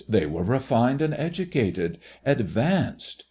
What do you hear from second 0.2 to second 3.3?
were refined and educated advanced.